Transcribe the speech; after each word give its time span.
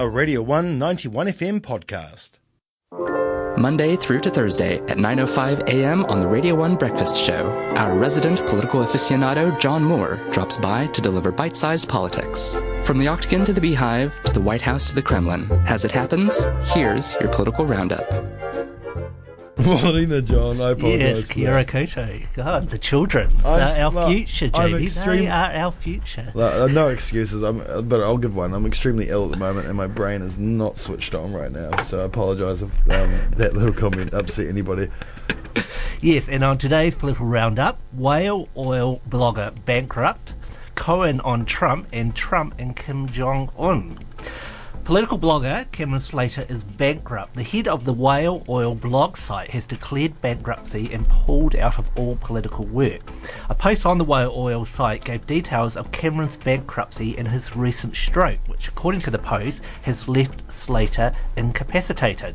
a 0.00 0.08
Radio 0.08 0.40
1 0.42 0.78
91 0.78 1.26
FM 1.26 1.60
podcast. 1.60 2.38
Monday 3.58 3.96
through 3.96 4.20
to 4.20 4.30
Thursday 4.30 4.78
at 4.86 4.98
9:05 4.98 5.68
a.m. 5.68 6.04
on 6.04 6.20
the 6.20 6.28
Radio 6.28 6.54
1 6.54 6.76
Breakfast 6.76 7.16
Show. 7.16 7.50
Our 7.76 7.98
resident 7.98 8.38
political 8.46 8.84
aficionado 8.84 9.58
John 9.58 9.82
Moore 9.82 10.20
drops 10.30 10.56
by 10.56 10.86
to 10.88 11.00
deliver 11.00 11.32
bite-sized 11.32 11.88
politics. 11.88 12.56
From 12.84 12.98
the 12.98 13.08
Octagon 13.08 13.44
to 13.46 13.52
the 13.52 13.60
Beehive 13.60 14.22
to 14.22 14.32
the 14.32 14.40
White 14.40 14.62
House 14.62 14.88
to 14.90 14.94
the 14.94 15.02
Kremlin. 15.02 15.48
As 15.66 15.84
it 15.84 15.90
happens, 15.90 16.46
here's 16.66 17.18
your 17.20 17.32
political 17.32 17.66
roundup. 17.66 18.08
Morning, 19.68 20.24
John. 20.24 20.62
I 20.62 20.70
apologise. 20.70 21.18
Yes, 21.18 21.28
Kia 21.28 21.64
koto. 21.64 22.20
God, 22.34 22.70
the 22.70 22.78
children. 22.78 23.28
They're 23.42 23.84
our 23.84 23.90
smart. 23.90 24.10
future, 24.12 24.48
Jamie. 24.48 24.84
extreme- 24.84 25.24
They 25.24 25.26
are 25.28 25.52
our 25.52 25.72
future. 25.72 26.32
Well, 26.34 26.62
uh, 26.62 26.66
no 26.68 26.88
excuses. 26.88 27.42
I'm, 27.42 27.60
uh, 27.68 27.82
but 27.82 28.00
I'll 28.00 28.16
give 28.16 28.34
one. 28.34 28.54
I'm 28.54 28.64
extremely 28.64 29.10
ill 29.10 29.26
at 29.26 29.30
the 29.32 29.36
moment, 29.36 29.66
and 29.66 29.76
my 29.76 29.86
brain 29.86 30.22
is 30.22 30.38
not 30.38 30.78
switched 30.78 31.14
on 31.14 31.34
right 31.34 31.52
now. 31.52 31.70
So 31.84 32.00
I 32.00 32.04
apologise 32.04 32.62
if 32.62 32.70
um, 32.90 33.18
that 33.36 33.52
little 33.54 33.74
comment 33.74 34.14
upset 34.14 34.46
anybody. 34.46 34.88
Yes, 36.00 36.28
and 36.28 36.42
on 36.42 36.56
today's 36.56 36.94
political 36.94 37.26
roundup, 37.26 37.78
whale 37.92 38.48
oil 38.56 39.02
blogger 39.10 39.52
bankrupt, 39.66 40.32
Cohen 40.76 41.20
on 41.20 41.44
Trump, 41.44 41.88
and 41.92 42.14
Trump 42.14 42.54
and 42.58 42.74
Kim 42.74 43.06
Jong 43.08 43.50
Un. 43.58 43.98
Political 44.88 45.18
blogger 45.18 45.70
Cameron 45.70 46.00
Slater 46.00 46.46
is 46.48 46.64
bankrupt. 46.64 47.34
The 47.34 47.42
head 47.42 47.68
of 47.68 47.84
the 47.84 47.92
whale 47.92 48.42
oil 48.48 48.74
blog 48.74 49.18
site 49.18 49.50
has 49.50 49.66
declared 49.66 50.18
bankruptcy 50.22 50.90
and 50.94 51.06
pulled 51.10 51.54
out 51.56 51.78
of 51.78 51.90
all 51.98 52.16
political 52.22 52.64
work. 52.64 53.02
A 53.50 53.54
post 53.54 53.84
on 53.84 53.98
the 53.98 54.04
whale 54.04 54.32
oil 54.34 54.64
site 54.64 55.04
gave 55.04 55.26
details 55.26 55.76
of 55.76 55.92
Cameron's 55.92 56.36
bankruptcy 56.36 57.18
and 57.18 57.28
his 57.28 57.54
recent 57.54 57.96
stroke, 57.96 58.38
which, 58.46 58.68
according 58.68 59.02
to 59.02 59.10
the 59.10 59.18
post, 59.18 59.60
has 59.82 60.08
left 60.08 60.40
Slater 60.50 61.12
incapacitated. 61.36 62.34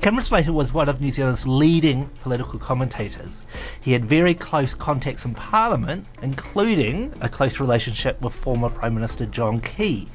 Cameron 0.00 0.24
Slater 0.24 0.52
was 0.52 0.72
one 0.72 0.88
of 0.88 1.00
New 1.00 1.10
Zealand's 1.10 1.46
leading 1.46 2.08
political 2.22 2.58
commentators. 2.58 3.42
He 3.80 3.92
had 3.92 4.04
very 4.04 4.34
close 4.34 4.72
contacts 4.72 5.24
in 5.24 5.34
Parliament, 5.34 6.06
including 6.22 7.12
a 7.20 7.28
close 7.28 7.58
relationship 7.58 8.20
with 8.20 8.32
former 8.32 8.68
Prime 8.70 8.94
Minister 8.94 9.26
John 9.26 9.60
Key. 9.60 10.08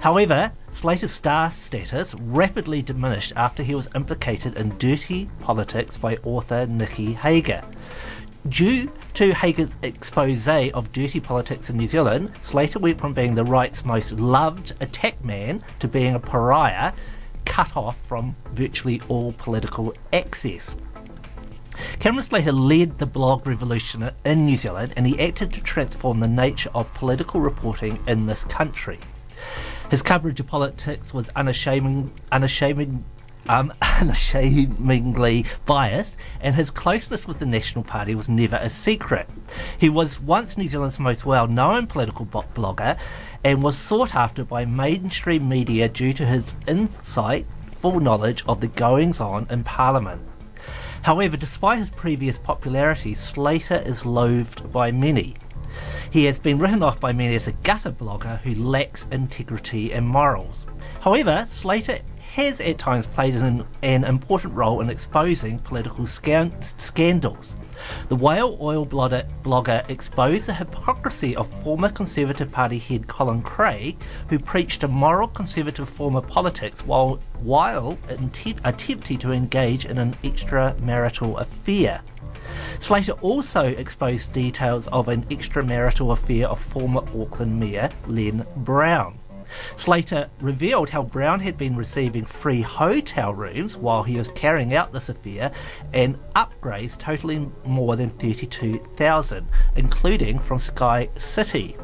However, 0.00 0.52
Slater's 0.70 1.12
star 1.12 1.50
status 1.50 2.14
rapidly 2.14 2.82
diminished 2.82 3.32
after 3.34 3.62
he 3.62 3.74
was 3.74 3.88
implicated 3.94 4.56
in 4.56 4.76
dirty 4.78 5.28
politics 5.40 5.96
by 5.96 6.18
author 6.18 6.66
Nicky 6.66 7.12
Hager. 7.12 7.62
Due 8.48 8.90
to 9.14 9.32
Hager's 9.32 9.70
expose 9.82 10.48
of 10.48 10.92
dirty 10.92 11.20
politics 11.20 11.70
in 11.70 11.76
New 11.76 11.86
Zealand, 11.86 12.32
Slater 12.40 12.78
went 12.78 13.00
from 13.00 13.14
being 13.14 13.34
the 13.34 13.44
right's 13.44 13.84
most 13.84 14.12
loved 14.12 14.74
attack 14.80 15.24
man 15.24 15.64
to 15.80 15.88
being 15.88 16.14
a 16.14 16.20
pariah, 16.20 16.92
cut 17.52 17.76
off 17.76 17.98
from 18.08 18.34
virtually 18.54 18.98
all 19.08 19.30
political 19.32 19.92
access. 20.10 20.74
Cameron 22.00 22.24
Slater 22.24 22.50
led 22.50 22.98
the 22.98 23.04
blog 23.04 23.46
revolution 23.46 24.10
in 24.24 24.46
New 24.46 24.56
Zealand 24.56 24.94
and 24.96 25.06
he 25.06 25.20
acted 25.20 25.52
to 25.52 25.60
transform 25.60 26.20
the 26.20 26.28
nature 26.28 26.70
of 26.74 26.92
political 26.94 27.42
reporting 27.42 28.02
in 28.06 28.24
this 28.24 28.44
country. 28.44 28.98
His 29.90 30.00
coverage 30.00 30.40
of 30.40 30.46
politics 30.46 31.12
was 31.12 31.28
unashaming, 31.36 32.10
unashaming, 32.32 33.04
um, 33.48 33.72
unashamedly 33.82 35.46
biased, 35.66 36.12
and 36.40 36.54
his 36.54 36.70
closeness 36.70 37.26
with 37.26 37.38
the 37.38 37.46
National 37.46 37.84
Party 37.84 38.14
was 38.14 38.28
never 38.28 38.56
a 38.56 38.70
secret. 38.70 39.28
He 39.78 39.88
was 39.88 40.20
once 40.20 40.56
New 40.56 40.68
Zealand's 40.68 40.98
most 40.98 41.24
well 41.24 41.46
known 41.46 41.86
political 41.86 42.24
bo- 42.24 42.44
blogger 42.54 42.98
and 43.44 43.62
was 43.62 43.76
sought 43.76 44.14
after 44.14 44.44
by 44.44 44.64
mainstream 44.64 45.48
media 45.48 45.88
due 45.88 46.12
to 46.14 46.26
his 46.26 46.54
insight, 46.66 47.46
full 47.80 48.00
knowledge 48.00 48.44
of 48.46 48.60
the 48.60 48.68
goings 48.68 49.20
on 49.20 49.46
in 49.50 49.64
Parliament. 49.64 50.22
However, 51.02 51.36
despite 51.36 51.78
his 51.78 51.90
previous 51.90 52.38
popularity, 52.38 53.14
Slater 53.14 53.82
is 53.84 54.06
loathed 54.06 54.70
by 54.70 54.92
many. 54.92 55.34
He 56.10 56.24
has 56.24 56.38
been 56.38 56.58
written 56.58 56.82
off 56.82 57.00
by 57.00 57.12
many 57.12 57.34
as 57.34 57.46
a 57.46 57.52
gutter 57.52 57.92
blogger 57.92 58.38
who 58.40 58.54
lacks 58.54 59.06
integrity 59.10 59.92
and 59.92 60.06
morals. 60.06 60.66
However, 61.00 61.46
Slater 61.48 62.00
has 62.32 62.60
at 62.62 62.78
times 62.78 63.06
played 63.06 63.36
an, 63.36 63.64
an 63.82 64.04
important 64.04 64.54
role 64.54 64.80
in 64.80 64.88
exposing 64.88 65.58
political 65.58 66.06
scan- 66.06 66.54
scandals. 66.78 67.56
The 68.08 68.16
whale 68.16 68.56
oil 68.60 68.86
blogger, 68.86 69.90
exposed 69.90 70.46
the 70.46 70.54
hypocrisy 70.54 71.36
of 71.36 71.52
former 71.62 71.90
Conservative 71.90 72.50
Party 72.50 72.78
head 72.78 73.06
Colin 73.06 73.42
Craig, 73.42 73.98
who 74.28 74.38
preached 74.38 74.84
a 74.84 74.88
moral 74.88 75.28
conservative 75.28 75.88
form 75.88 76.16
of 76.16 76.26
politics 76.26 76.86
while, 76.86 77.18
while 77.40 77.98
attempting 78.64 79.18
to 79.18 79.32
engage 79.32 79.84
in 79.84 79.98
an 79.98 80.14
extramarital 80.22 81.40
affair. 81.40 82.00
Slater 82.82 83.12
also 83.22 83.62
exposed 83.62 84.32
details 84.32 84.88
of 84.88 85.06
an 85.06 85.22
extramarital 85.26 86.12
affair 86.12 86.48
of 86.48 86.58
former 86.60 87.02
Auckland 87.16 87.60
Mayor 87.60 87.88
Len 88.08 88.44
Brown. 88.56 89.20
Slater 89.76 90.28
revealed 90.40 90.90
how 90.90 91.04
Brown 91.04 91.38
had 91.38 91.56
been 91.56 91.76
receiving 91.76 92.24
free 92.24 92.60
hotel 92.60 93.32
rooms 93.32 93.76
while 93.76 94.02
he 94.02 94.16
was 94.16 94.30
carrying 94.30 94.74
out 94.74 94.92
this 94.92 95.08
affair 95.08 95.52
and 95.92 96.18
upgrades 96.34 96.98
totaling 96.98 97.52
more 97.64 97.94
than 97.94 98.10
32,000, 98.10 99.48
including 99.76 100.40
from 100.40 100.58
Sky 100.58 101.08
City. 101.16 101.76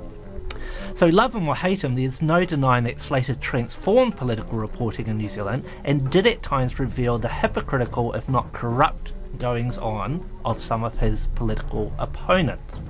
So, 0.99 1.07
love 1.07 1.33
him 1.33 1.47
or 1.47 1.55
hate 1.55 1.85
him, 1.85 1.95
there's 1.95 2.21
no 2.21 2.45
denying 2.45 2.83
that 2.83 3.01
Slater 3.01 3.37
transformed 3.37 4.17
political 4.17 4.59
reporting 4.59 5.07
in 5.07 5.17
New 5.17 5.29
Zealand 5.29 5.65
and 5.85 6.11
did 6.11 6.27
at 6.27 6.43
times 6.43 6.81
reveal 6.81 7.19
the 7.19 7.29
hypocritical, 7.29 8.15
if 8.15 8.29
not 8.29 8.53
corrupt, 8.53 9.13
goings 9.39 9.79
on 9.79 10.29
of 10.45 10.61
some 10.61 10.83
of 10.83 10.99
his 10.99 11.29
political 11.37 11.93
opponents. 12.01 12.81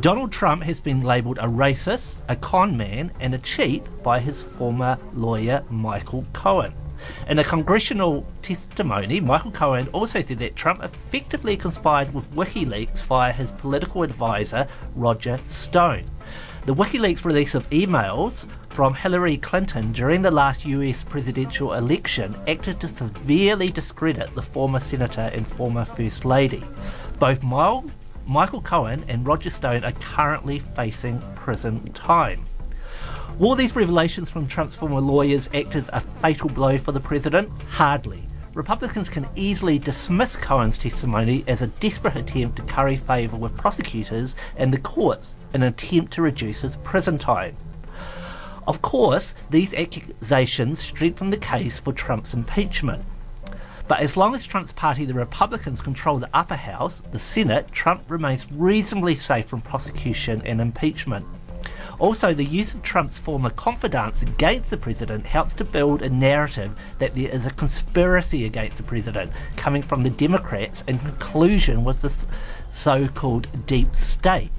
Donald 0.00 0.32
Trump 0.32 0.62
has 0.62 0.80
been 0.80 1.02
labelled 1.02 1.36
a 1.36 1.42
racist, 1.42 2.14
a 2.30 2.36
con 2.36 2.78
man, 2.78 3.12
and 3.20 3.34
a 3.34 3.38
cheat 3.40 3.84
by 4.02 4.18
his 4.18 4.42
former 4.42 4.96
lawyer 5.12 5.62
Michael 5.68 6.24
Cohen. 6.32 6.72
In 7.28 7.38
a 7.38 7.44
congressional 7.44 8.26
testimony, 8.40 9.20
Michael 9.20 9.50
Cohen 9.50 9.86
also 9.88 10.22
said 10.22 10.38
that 10.38 10.56
Trump 10.56 10.82
effectively 10.82 11.58
conspired 11.58 12.14
with 12.14 12.34
WikiLeaks 12.34 13.02
via 13.02 13.34
his 13.34 13.50
political 13.50 14.02
advisor 14.02 14.66
Roger 14.94 15.38
Stone. 15.48 16.10
The 16.66 16.74
WikiLeaks 16.74 17.24
release 17.24 17.54
of 17.54 17.70
emails 17.70 18.44
from 18.70 18.92
Hillary 18.92 19.36
Clinton 19.36 19.92
during 19.92 20.20
the 20.20 20.32
last 20.32 20.64
US 20.64 21.04
presidential 21.04 21.74
election 21.74 22.34
acted 22.48 22.80
to 22.80 22.88
severely 22.88 23.68
discredit 23.68 24.34
the 24.34 24.42
former 24.42 24.80
senator 24.80 25.30
and 25.32 25.46
former 25.46 25.84
First 25.84 26.24
Lady. 26.24 26.64
Both 27.20 27.44
Michael 27.44 28.60
Cohen 28.62 29.04
and 29.06 29.24
Roger 29.24 29.48
Stone 29.48 29.84
are 29.84 29.92
currently 29.92 30.58
facing 30.58 31.22
prison 31.36 31.84
time. 31.92 32.44
Will 33.38 33.54
these 33.54 33.76
revelations 33.76 34.28
from 34.28 34.48
Trump's 34.48 34.74
former 34.74 35.00
lawyers 35.00 35.48
act 35.54 35.76
as 35.76 35.88
a 35.92 36.00
fatal 36.20 36.48
blow 36.48 36.78
for 36.78 36.90
the 36.90 36.98
president? 36.98 37.48
Hardly. 37.70 38.28
Republicans 38.56 39.10
can 39.10 39.28
easily 39.36 39.78
dismiss 39.78 40.34
Cohen's 40.34 40.78
testimony 40.78 41.44
as 41.46 41.60
a 41.60 41.66
desperate 41.66 42.16
attempt 42.16 42.56
to 42.56 42.62
curry 42.62 42.96
favour 42.96 43.36
with 43.36 43.54
prosecutors 43.58 44.34
and 44.56 44.72
the 44.72 44.78
courts 44.78 45.36
in 45.52 45.62
an 45.62 45.68
attempt 45.68 46.14
to 46.14 46.22
reduce 46.22 46.62
his 46.62 46.76
prison 46.76 47.18
time. 47.18 47.54
Of 48.66 48.80
course, 48.80 49.34
these 49.50 49.74
accusations 49.74 50.80
strengthen 50.80 51.28
the 51.28 51.36
case 51.36 51.78
for 51.78 51.92
Trump's 51.92 52.32
impeachment. 52.32 53.04
But 53.88 54.00
as 54.00 54.16
long 54.16 54.34
as 54.34 54.46
Trump's 54.46 54.72
party, 54.72 55.04
the 55.04 55.12
Republicans, 55.12 55.82
control 55.82 56.18
the 56.18 56.30
upper 56.32 56.56
house, 56.56 57.02
the 57.12 57.18
Senate, 57.18 57.70
Trump 57.72 58.04
remains 58.08 58.50
reasonably 58.50 59.16
safe 59.16 59.48
from 59.48 59.60
prosecution 59.60 60.40
and 60.46 60.62
impeachment. 60.62 61.26
Also, 61.98 62.34
the 62.34 62.44
use 62.44 62.74
of 62.74 62.82
Trump's 62.82 63.18
former 63.18 63.48
confidants 63.48 64.20
against 64.20 64.68
the 64.68 64.76
president 64.76 65.24
helps 65.24 65.54
to 65.54 65.64
build 65.64 66.02
a 66.02 66.10
narrative 66.10 66.76
that 66.98 67.14
there 67.14 67.30
is 67.30 67.46
a 67.46 67.50
conspiracy 67.50 68.44
against 68.44 68.76
the 68.76 68.82
president 68.82 69.32
coming 69.56 69.82
from 69.82 70.02
the 70.02 70.10
Democrats 70.10 70.84
in 70.86 70.98
conclusion 70.98 71.84
with 71.84 72.00
the 72.00 72.12
so 72.70 73.08
called 73.08 73.48
deep 73.66 73.96
state. 73.96 74.50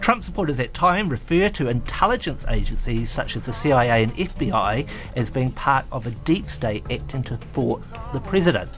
Trump 0.00 0.22
supporters 0.22 0.60
at 0.60 0.74
time 0.74 1.08
refer 1.08 1.48
to 1.48 1.68
intelligence 1.68 2.44
agencies 2.48 3.10
such 3.10 3.36
as 3.36 3.46
the 3.46 3.52
CIA 3.52 4.04
and 4.04 4.14
FBI 4.16 4.86
as 5.16 5.30
being 5.30 5.52
part 5.52 5.84
of 5.90 6.06
a 6.06 6.10
deep 6.10 6.48
state 6.48 6.84
acting 6.90 7.22
to 7.24 7.36
thwart 7.36 7.82
the 8.12 8.20
president. 8.20 8.70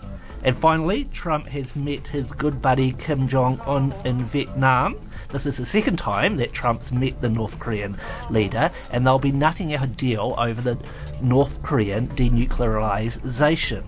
And 0.45 0.57
finally, 0.59 1.05
Trump 1.07 1.47
has 1.49 1.75
met 1.75 2.07
his 2.07 2.27
good 2.27 2.61
buddy 2.61 2.93
Kim 2.93 3.27
Jong 3.27 3.59
un 3.61 3.95
in 4.05 4.25
Vietnam. 4.27 5.01
This 5.31 5.47
is 5.47 5.57
the 5.57 5.65
second 5.65 5.97
time 5.97 6.37
that 6.37 6.53
Trump's 6.53 6.93
met 6.93 7.19
the 7.23 7.31
North 7.31 7.59
Korean 7.59 7.99
leader, 8.29 8.71
and 8.91 9.07
they'll 9.07 9.19
be 9.19 9.33
nutting 9.33 9.75
out 9.75 9.85
a 9.85 9.87
deal 9.87 10.35
over 10.37 10.61
the 10.61 10.79
North 11.23 11.63
Korean 11.63 12.09
denuclearization. 12.09 13.85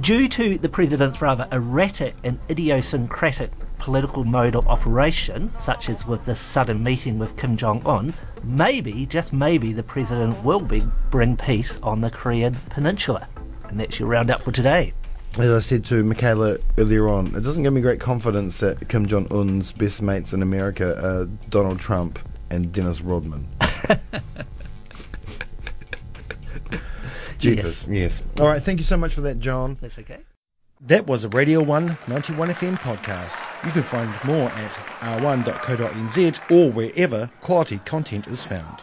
Due 0.00 0.28
to 0.28 0.56
the 0.58 0.68
president's 0.68 1.20
rather 1.20 1.48
erratic 1.50 2.14
and 2.22 2.38
idiosyncratic 2.48 3.50
political 3.78 4.22
mode 4.22 4.54
of 4.54 4.68
operation, 4.68 5.52
such 5.60 5.90
as 5.90 6.06
with 6.06 6.24
this 6.24 6.38
sudden 6.38 6.84
meeting 6.84 7.18
with 7.18 7.36
Kim 7.36 7.56
Jong 7.56 7.82
Un, 7.84 8.14
maybe, 8.44 9.06
just 9.06 9.32
maybe, 9.32 9.72
the 9.72 9.82
president 9.82 10.42
will 10.44 10.60
be, 10.60 10.84
bring 11.10 11.36
peace 11.36 11.80
on 11.82 12.00
the 12.00 12.10
Korean 12.10 12.56
peninsula. 12.70 13.28
And 13.72 13.80
that's 13.80 13.98
your 13.98 14.06
roundup 14.06 14.42
for 14.42 14.52
today. 14.52 14.92
As 15.38 15.48
I 15.48 15.60
said 15.60 15.82
to 15.86 16.04
Michaela 16.04 16.58
earlier 16.76 17.08
on, 17.08 17.34
it 17.34 17.40
doesn't 17.40 17.62
give 17.62 17.72
me 17.72 17.80
great 17.80 18.00
confidence 18.00 18.58
that 18.58 18.86
Kim 18.90 19.06
Jong 19.06 19.26
Un's 19.30 19.72
best 19.72 20.02
mates 20.02 20.34
in 20.34 20.42
America 20.42 20.94
are 21.02 21.24
Donald 21.48 21.80
Trump 21.80 22.18
and 22.50 22.70
Dennis 22.70 23.00
Rodman. 23.00 23.48
Jeepers, 27.38 27.86
yes. 27.88 28.22
All 28.38 28.46
right, 28.46 28.62
thank 28.62 28.78
you 28.78 28.84
so 28.84 28.98
much 28.98 29.14
for 29.14 29.22
that, 29.22 29.38
John. 29.38 29.78
That's 29.80 29.98
okay. 29.98 30.18
That 30.82 31.06
was 31.06 31.24
a 31.24 31.30
Radio 31.30 31.62
1 31.62 31.96
91 32.08 32.50
FM 32.50 32.76
podcast. 32.76 33.40
You 33.64 33.72
can 33.72 33.84
find 33.84 34.12
more 34.24 34.50
at 34.50 34.72
r1.co.nz 35.00 36.50
or 36.50 36.70
wherever 36.70 37.30
quality 37.40 37.78
content 37.78 38.26
is 38.26 38.44
found. 38.44 38.80